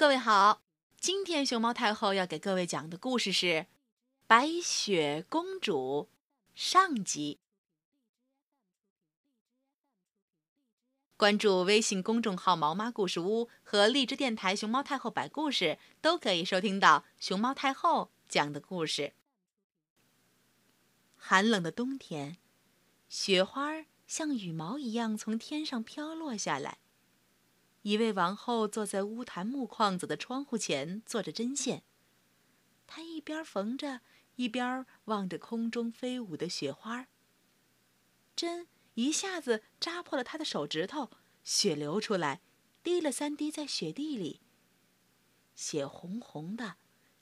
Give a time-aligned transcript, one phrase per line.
[0.00, 0.62] 各位好，
[0.98, 3.46] 今天熊猫太后要给各位讲的故事是
[4.26, 6.08] 《白雪公主》
[6.54, 7.38] 上集。
[11.18, 19.12] 关注微信公众号“毛妈故事屋”和荔枝电台“熊猫太后摆故事”，都可以收听到熊猫太后讲的故事。
[21.14, 22.38] 寒冷的冬天，
[23.10, 26.78] 雪花像羽毛一样从天上飘落下来。
[27.82, 31.82] 一位王后坐在乌檀木框子的窗户前做着针线，
[32.86, 34.02] 她一边缝着，
[34.36, 37.08] 一边望着空中飞舞的雪花。
[38.36, 41.10] 针一下子扎破了她的手指头，
[41.42, 42.42] 血流出来，
[42.82, 44.40] 滴了三滴在雪地里。
[45.54, 46.76] 血红红的，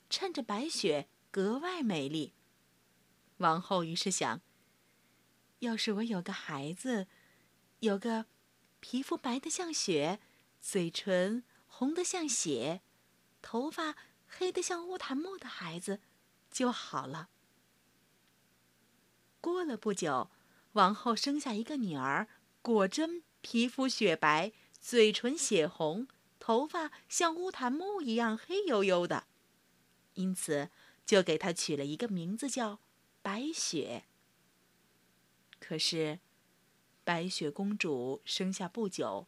[0.09, 2.33] 衬着白雪格外美丽。
[3.37, 4.41] 王后于是想：
[5.59, 7.07] 要是我有个孩子，
[7.79, 8.25] 有个
[8.81, 10.19] 皮肤白的像雪。
[10.61, 12.81] 嘴唇红得像血，
[13.41, 13.95] 头发
[14.27, 16.01] 黑得像乌檀木的孩子
[16.51, 17.29] 就好了。
[19.41, 20.29] 过了不久，
[20.73, 22.27] 王后生下一个女儿，
[22.61, 26.07] 果真皮肤雪白，嘴唇血红，
[26.39, 29.27] 头发像乌檀木一样黑黝黝的，
[30.15, 30.69] 因此
[31.05, 32.79] 就给她取了一个名字叫
[33.21, 34.03] 白雪。
[35.59, 36.19] 可是，
[37.03, 39.27] 白雪公主生下不久。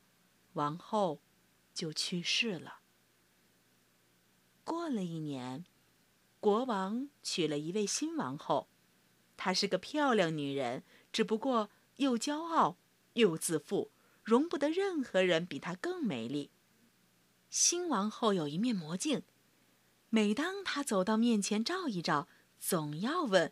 [0.53, 1.21] 王后
[1.73, 2.79] 就去世了。
[4.63, 5.65] 过了一年，
[6.39, 8.69] 国王娶了一位新王后，
[9.35, 12.77] 她是个漂亮女人，只不过又骄傲
[13.13, 13.91] 又自负，
[14.23, 16.51] 容不得任何人比她更美丽。
[17.49, 19.23] 新王后有一面魔镜，
[20.09, 22.27] 每当她走到面前照一照，
[22.59, 23.51] 总要问：“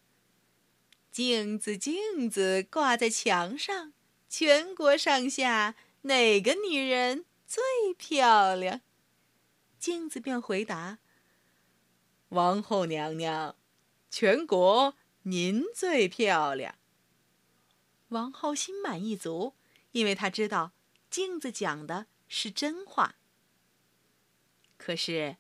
[1.12, 3.94] 镜子，镜子，挂在墙上，
[4.30, 7.62] 全国上下。”哪个女人最
[7.98, 8.82] 漂亮？
[9.78, 11.00] 镜子便回答
[12.30, 13.58] ：“王后娘娘，
[14.10, 16.76] 全国您最漂亮。”
[18.10, 19.56] 王后心满意足，
[19.92, 20.72] 因为她知道
[21.10, 23.16] 镜子讲的是真话。
[24.78, 25.36] 可是，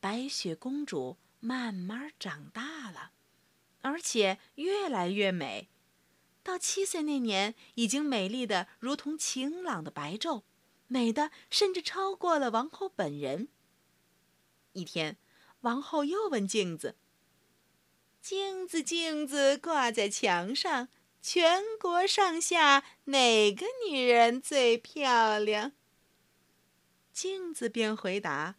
[0.00, 3.12] 白雪公主慢慢长大了，
[3.82, 5.68] 而且越来越美。
[6.42, 10.42] 到七岁那年，已经美丽的如同晴朗的白昼，
[10.88, 13.48] 美的甚至超过了王后本人。
[14.72, 15.16] 一天，
[15.60, 16.96] 王后又问镜子
[18.20, 20.88] ：“镜子，镜子，挂在墙上，
[21.20, 25.72] 全国上下哪个女人最漂亮？”
[27.12, 28.56] 镜子便回答：“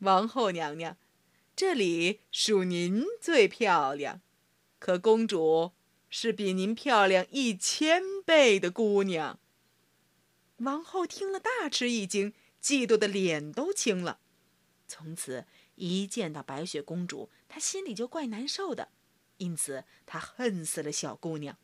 [0.00, 0.96] 王后娘娘，
[1.54, 4.22] 这里属您最漂亮，
[4.78, 5.72] 可公主。”
[6.10, 9.38] 是比您漂亮一千倍的姑娘。
[10.58, 14.20] 王后听了大吃一惊，嫉妒的脸都青了。
[14.86, 18.90] 从此一见到白雪公主，她心里就怪难受的，
[19.38, 21.56] 因此她恨死了小姑娘。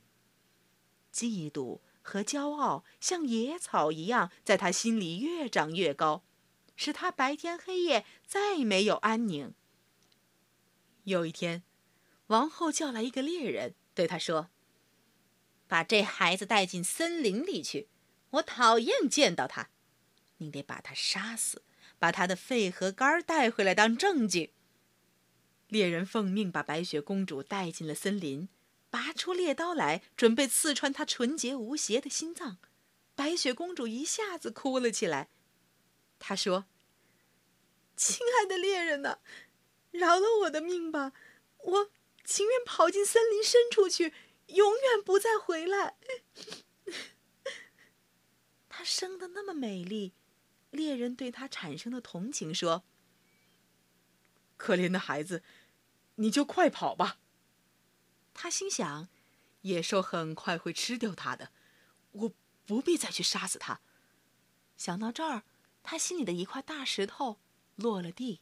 [1.13, 6.23] 嫉妒和骄傲像野草一样，在她心里越长越高，
[6.77, 9.53] 使她白天黑夜再没有安宁。
[11.05, 11.65] 有一天，
[12.29, 13.75] 王后叫来一个猎人。
[13.97, 14.51] 对他说
[15.67, 17.89] ：“把这孩子带进森林里去，
[18.29, 19.71] 我讨厌见到他。
[20.37, 21.63] 你得把他杀死，
[21.99, 24.53] 把他的肺和肝带回来当证据。”
[25.69, 28.51] 猎人奉命把白雪公主带进了森林，
[28.91, 32.59] 拔出猎刀来，准备刺穿她纯洁无邪的心脏。
[33.15, 35.31] 白雪公主一下子哭了起来。
[36.19, 36.67] 她说
[37.97, 39.21] ：“亲爱的猎人呐，
[39.91, 41.15] 饶了我的命吧，
[41.57, 41.91] 我……”
[42.27, 44.13] 情愿跑进森林深处去，
[44.49, 45.97] 永远不再回来。
[48.69, 50.13] 她生的那么美丽，
[50.71, 52.85] 猎人对她产生了同情，说
[54.59, 55.45] ：“可怜的孩子，
[56.17, 57.21] 你就快跑吧。”
[58.35, 59.09] 他心想
[59.63, 61.53] ：“野兽很快会吃掉他的，
[62.11, 62.33] 我
[62.67, 63.81] 不必再去杀死他。”
[64.77, 65.45] 想到这儿，
[65.85, 67.39] 他心里的一块大石头
[67.77, 68.41] 落了地。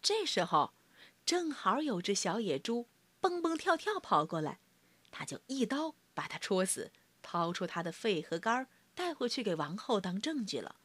[0.00, 0.72] 这时候。
[1.28, 2.88] 正好有只小野猪
[3.20, 4.60] 蹦蹦跳跳跑过来，
[5.10, 6.90] 他就一刀把它戳死，
[7.20, 10.76] 掏出它的肺和肝儿带回去给王后当证据了。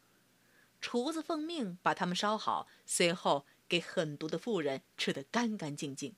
[0.81, 6.13] 厨子奉命把它们烧好，随后给狠毒的妇人吃得干干净净。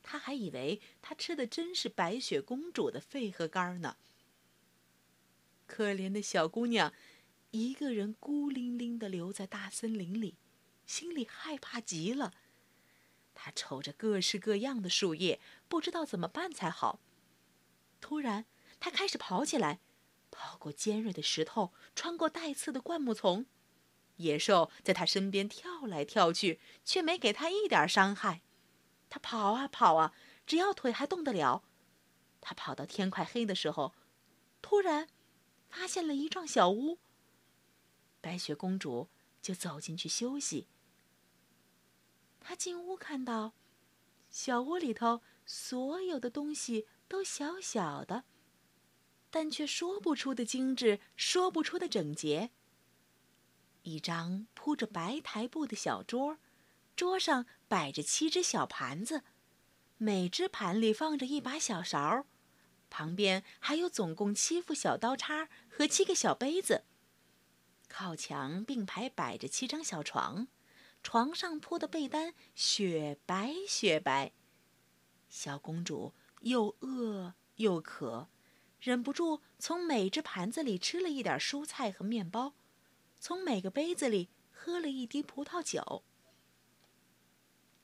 [0.00, 3.96] 他还以为他吃的真是白雪公主的肺和肝儿呢。
[5.66, 6.94] 可怜的小姑娘，
[7.50, 10.36] 一个人孤零零地留在大森林里，
[10.86, 12.32] 心里害怕极了。
[13.34, 17.00] 他瞅着各式各样的树叶，不知道怎么办才好。
[18.00, 18.46] 突然，
[18.78, 19.80] 他开始跑起来，
[20.30, 23.46] 跑过尖锐的石头，穿过带刺的灌木丛。
[24.16, 28.42] 野兽在他身边跳来跳去，却没给他一点伤害。
[29.10, 30.14] 他跑啊跑啊，
[30.46, 31.64] 只要腿还动得了。
[32.40, 33.94] 他跑到天快黑的时候，
[34.62, 35.08] 突然
[35.68, 36.98] 发现了一幢小屋。
[38.20, 39.08] 白雪公主
[39.42, 40.68] 就走进去休息。
[42.46, 43.54] 他进屋看到，
[44.30, 48.24] 小屋里头所有的东西都小小的，
[49.30, 52.50] 但却说不出的精致，说不出的整洁。
[53.82, 56.38] 一张铺着白台布的小桌，
[56.94, 59.22] 桌上摆着七只小盘子，
[59.96, 62.26] 每只盘里放着一把小勺，
[62.90, 66.84] 旁边还有总共七副小刀叉和七个小杯子。
[67.88, 70.48] 靠墙并排摆着七张小床，
[71.04, 74.32] 床上铺的被单雪白雪白。
[75.28, 78.28] 小公主又饿又渴，
[78.80, 82.54] 忍不住从每只盘子里吃了一点蔬菜和面包。
[83.20, 86.02] 从每个杯子里喝了一滴葡萄酒。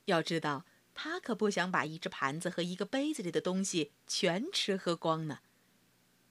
[0.06, 0.64] 要知道，
[0.94, 5.40] 他可不想把一只盘子和一个杯子里的东西全吃喝光呢。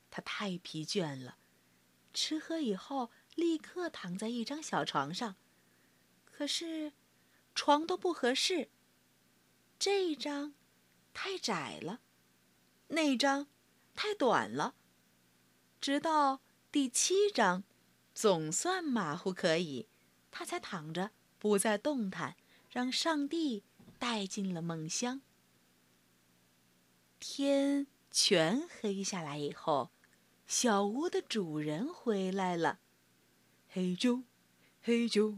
[0.10, 1.38] 他太疲倦了，
[2.14, 5.36] 吃喝以后立刻躺在一张小床上。
[6.40, 6.94] 可是，
[7.54, 8.70] 床都不合适。
[9.78, 10.54] 这张
[11.14, 12.00] 太窄了，
[12.88, 13.48] 那张
[13.94, 14.74] 太短了。
[15.82, 16.40] 直到
[16.72, 17.66] 第七张。
[18.14, 19.90] 总算马虎可以，
[20.32, 22.38] 他才躺着不再动弹，
[22.70, 23.66] 让上帝
[23.98, 25.20] 带进了梦乡。
[27.20, 29.92] 天全黑下来以后，
[30.48, 32.80] 小屋的主人回来了。
[33.68, 34.24] 嘿啾，
[34.82, 35.38] 嘿啾，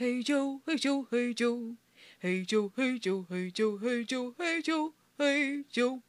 [0.00, 1.76] 嘿啾嘿啾嘿啾
[2.18, 6.00] 嘿啾嘿啾嘿啾嘿啾嘿啾嘿啾。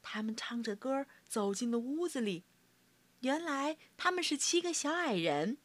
[0.00, 2.44] 他们唱着歌走进了屋子里，
[3.20, 5.58] 原来他们是七个小矮人。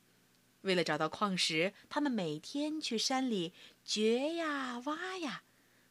[0.63, 3.53] 为了找到矿石，他们每天去山里
[3.85, 5.43] 掘呀挖呀。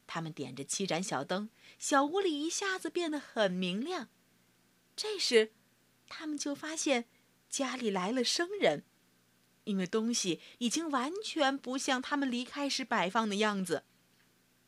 [0.06, 1.48] 他们点着七盏小灯，
[1.78, 4.10] 小屋里一下子变得很明亮。
[4.94, 5.52] 这时，
[6.08, 7.06] 他们就发现
[7.48, 8.84] 家里来了生人。
[9.68, 13.84] 因为东西已经完全不像他们离开时摆放的样子。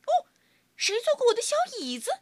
[0.02, 0.29] 哦，
[0.76, 2.20] 谁坐过我的小椅子？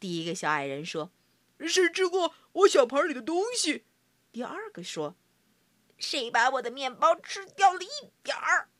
[0.00, 1.12] 第一个小矮人说
[1.60, 3.84] ：“谁吃过我小盘里的东西？”
[4.32, 5.14] 第二个说
[5.98, 8.70] ：“谁把我的面包吃掉了一点儿？”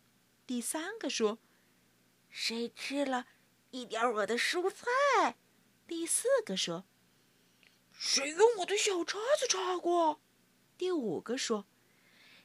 [0.47, 1.39] 第三个说
[2.31, 3.27] ：“谁吃了
[3.71, 5.37] 一点我的蔬菜？”
[5.87, 6.87] 第四个说
[7.93, 10.23] ：“谁用我的小叉子叉过？”
[10.79, 11.67] 第五个说：“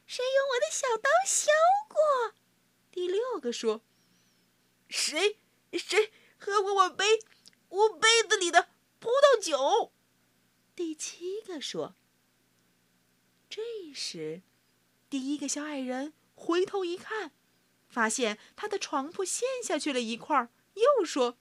[0.06, 1.50] 谁用我的小刀削
[1.88, 2.34] 过？”
[2.90, 3.82] 第六个说
[4.88, 5.38] ：“谁
[5.72, 7.20] 谁喝过我杯
[7.68, 8.68] 我杯子里的
[8.98, 9.92] 葡萄酒？”
[10.76, 11.94] 第七个说。
[13.48, 13.62] 这
[13.94, 14.42] 时，
[15.10, 17.32] 第一个小矮人回头一看，
[17.86, 21.36] 发现他的床铺陷下去了一块，又说：“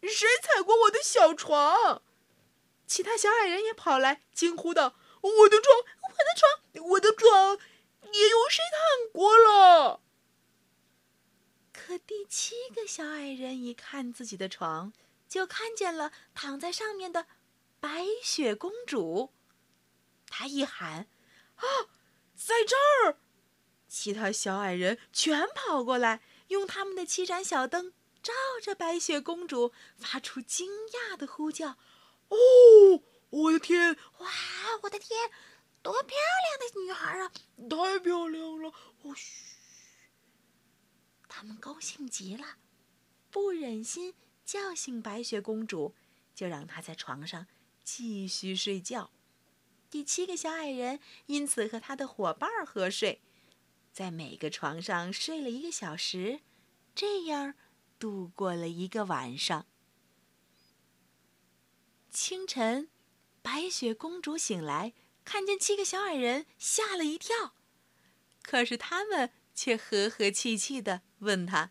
[0.00, 2.02] 谁踩过我的小床？”
[2.88, 7.58] 其他小矮人也跑来，惊呼道：“我的床，我的床，我的床，
[8.12, 10.00] 也有谁躺过了？”
[11.72, 14.92] 可第七个小矮人一看自己的床，
[15.28, 17.26] 就看见了躺在上面的
[17.80, 19.32] 白雪公主。
[20.28, 21.08] 他一喊
[21.56, 21.64] ：“啊，
[22.36, 23.18] 在这儿！”
[23.88, 31.76] 其他小矮人全跑过来，用他们的七盏小灯照着白雪公主，发出惊讶的呼叫
[32.30, 33.96] ：“哦，我的天！
[34.18, 34.28] 哇，
[34.82, 35.30] 我的天！
[35.82, 37.32] 多漂亮的女孩啊！
[37.68, 38.72] 太漂亮了！
[39.02, 39.56] 哦，嘘！”
[41.26, 42.58] 他们高兴极了，
[43.30, 45.94] 不忍心叫醒白雪公主，
[46.34, 47.46] 就让她在床上
[47.84, 49.10] 继续睡觉。
[49.88, 53.22] 第七个小矮人因此和他的伙伴合睡，
[53.92, 56.40] 在每个床上睡了一个小时，
[56.94, 57.54] 这样
[57.98, 59.66] 度过了一个晚上。
[62.10, 62.88] 清晨，
[63.42, 64.92] 白雪公主醒来，
[65.24, 67.54] 看见七个小矮人，吓了一跳。
[68.42, 71.70] 可是他们却和和气气的问她：“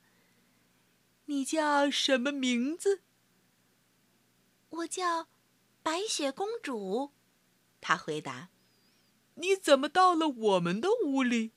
[1.25, 3.01] 你叫什么名字
[4.69, 5.27] ？”“我叫
[5.83, 7.11] 白雪公主。”
[7.81, 8.49] 他回答
[9.35, 11.51] ：“你怎么到了我们的屋里？”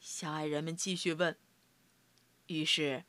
[0.00, 1.38] 小矮人们继续问。
[2.46, 3.04] 于是，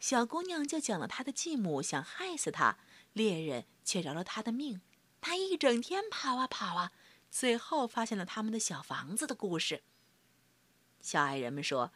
[0.00, 2.78] 小姑娘就讲了她的继母想害死她，
[3.12, 4.80] 猎人却饶了她的命。
[5.20, 6.92] 他一整天跑啊跑啊，
[7.30, 9.82] 最后发现了他们的小房子的故事。
[11.00, 11.92] 小矮人们说：“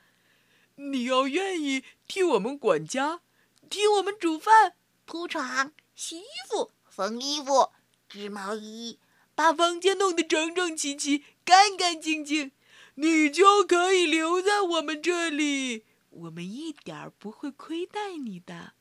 [0.76, 3.20] 你要愿意替我们管家，
[3.68, 4.74] 替我们煮饭、
[5.04, 7.70] 铺床、洗衣服、缝衣服、
[8.08, 8.98] 织毛衣。”
[9.34, 12.52] 把房间弄得整整齐齐、干干净净，
[12.96, 18.74] 你就可以留在我我们这里，我们一点儿不会亏待你的。”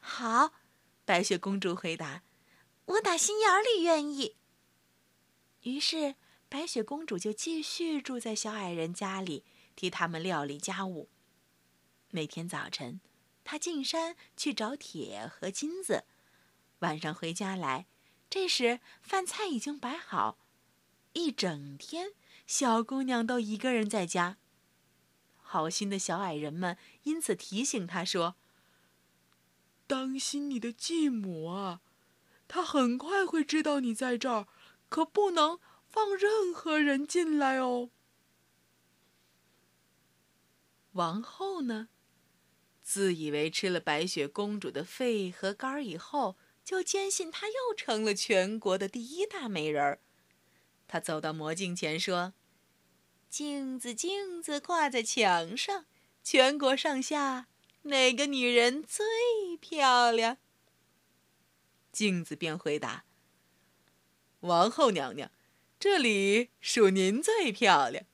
[0.00, 0.52] 好，
[1.04, 2.22] 白雪公主回答
[2.88, 4.36] ：“我打心眼里愿意。”
[5.62, 6.16] 于是，
[6.48, 11.08] 白雪公主就继续住在小矮人家里，替他们料理家务。
[12.10, 13.00] 每天早晨，
[13.44, 16.04] 她进山去找铁和金子，
[16.78, 17.86] 晚上回家来，
[18.30, 20.38] 这时饭菜已经摆好。
[21.12, 22.12] 一整天，
[22.46, 24.38] 小姑娘都一个人在家。
[25.36, 28.36] 好心的小矮人们因此提醒她说
[29.86, 31.80] ：“当心你的继母啊，
[32.48, 34.48] 她很快会知道你在这儿。”
[34.90, 37.90] 可不能放任何人进来哦。
[40.92, 41.90] 王后呢，
[42.82, 50.00] 自以为吃了白雪公主的肺和肝以后，就坚信她又成了全国的第一大美人儿。
[50.86, 52.32] 她走到魔镜前说
[53.28, 55.84] ：“镜子，镜子，挂在墙上，
[56.24, 57.48] 全国上下
[57.82, 59.04] 哪个女人最
[59.60, 60.38] 漂亮？”
[61.98, 63.04] 镜子便回答。
[64.42, 65.32] 王后娘娘，
[65.80, 68.04] 这里属您最漂亮。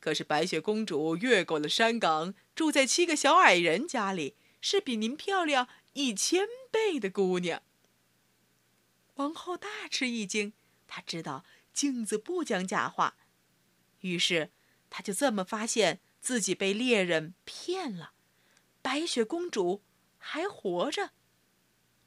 [0.00, 7.62] 可是白雪公主越过了山岗，住在七个小矮人家里，是比您漂亮一千倍的姑娘。
[9.14, 10.52] 王后大吃一惊，
[10.88, 13.16] 她知道镜子不讲假话，
[14.00, 14.50] 于是
[14.90, 18.14] 她就这么发现自己被猎人骗了，
[18.82, 19.84] 白雪公主
[20.18, 21.12] 还活着。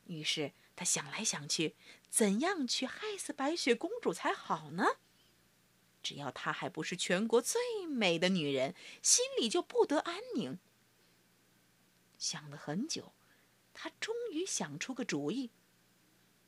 [0.07, 0.51] 于是。
[0.75, 1.75] 他想来想去，
[2.10, 4.98] 怎样去害死白雪公主才好呢？
[6.03, 10.60] 只要她还不是全国最美的女人，心里就不得安宁。
[12.17, 13.13] 想了很久，
[13.74, 15.50] 他终于想出个主意。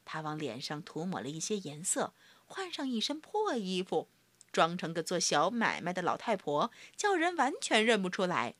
[0.05, 2.13] 他往脸上涂抹了一些颜色，
[2.45, 4.07] 换上一身破衣服，
[4.51, 8.55] 装成个做小买卖的老太婆，叫人完全认不出来。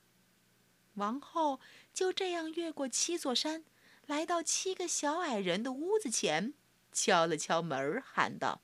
[0.95, 1.59] 王后
[1.93, 3.63] 就这样越过七座山。
[4.07, 6.53] 来到七个小矮人的屋子前，
[6.93, 8.61] 敲了敲门，喊道：“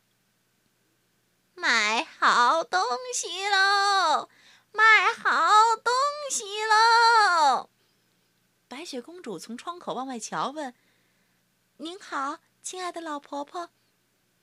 [1.53, 2.81] 买好东
[3.13, 4.29] 西喽！
[4.71, 5.93] 买好东
[6.31, 7.69] 西喽！”
[8.69, 10.73] 白雪公主从窗口往外瞧，问
[11.77, 13.69] ：“您好，亲爱的老婆婆，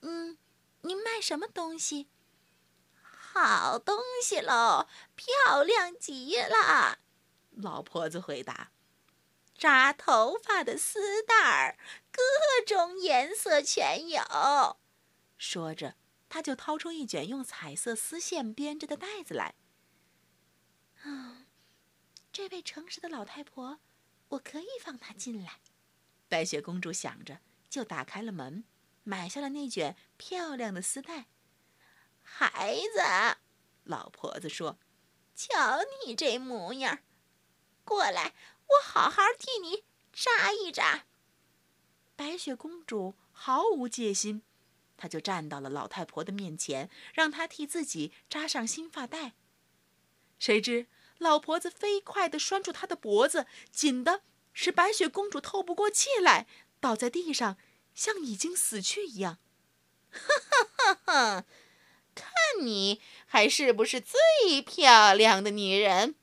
[0.01, 0.37] 嗯，
[0.81, 2.09] 您卖什么东西
[3.01, 6.99] ？”“好东西喽，漂亮极了！”
[7.57, 8.71] 老婆子回答。
[9.61, 11.77] 扎头发的丝带儿，
[12.11, 14.79] 各种颜色全有。
[15.37, 19.53] 说着，他就掏出一卷用彩色丝线编织的袋子来。
[21.03, 21.45] 啊，
[22.33, 23.79] 这位诚实的老太婆，
[24.29, 25.59] 我可以放她进来。
[26.27, 28.63] 白雪公主想着，就打开了门，
[29.03, 31.27] 买下了那卷漂亮的丝带。
[32.23, 33.37] 孩子，
[33.83, 34.79] 老婆子说
[35.37, 37.03] ：“瞧你这模样，
[37.83, 38.33] 过来。”
[38.71, 41.05] 我好好替你扎一扎。
[42.15, 44.43] 白雪公主毫无戒心，
[44.95, 49.33] 她就站到了老太婆的面前，让她替自己扎上新发带。
[50.37, 50.87] 谁知
[51.17, 54.21] 老婆子飞快地拴住她的脖子，紧的
[54.53, 56.47] 使白雪公主透不过气来，
[56.79, 57.57] 倒在地上，
[57.93, 59.39] 像已经死去一样。
[60.11, 60.19] 哈
[60.77, 61.45] 哈哈！
[62.13, 66.15] 看你还是不是最漂亮的女人？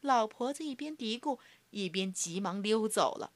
[0.00, 1.38] 老婆子一边嘀咕。
[1.70, 3.32] 一边急忙溜走了。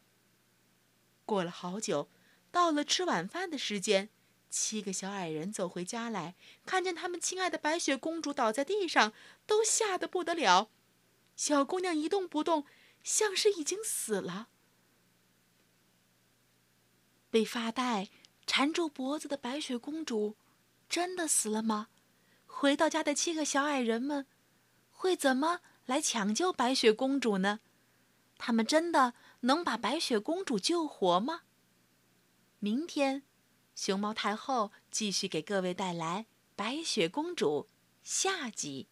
[1.25, 2.09] 过了好久，
[2.51, 4.09] 到了吃晚饭的时间，
[4.51, 6.35] 七个小矮人走回家来，
[6.67, 9.13] 看见他们亲爱的白雪公主倒在地上，
[9.47, 10.71] 都吓得不得了。
[11.37, 12.67] 小姑娘一动不动，
[13.03, 14.49] 像是已经死了。
[17.31, 18.11] 被发带
[18.47, 20.37] 缠住脖子的白雪公主，
[20.89, 21.89] 真的死了吗？
[22.47, 24.27] 回到家的七个小矮人们，
[24.91, 27.61] 会怎么来抢救白雪公主呢？
[28.45, 31.43] 他们真的能把白雪公主救活吗？
[32.59, 33.23] 明天，
[33.77, 36.25] 熊猫太后继续给各位带来
[36.57, 37.69] 《白雪公主》
[38.03, 38.89] 下集。